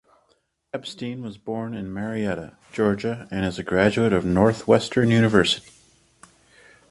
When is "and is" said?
3.29-3.59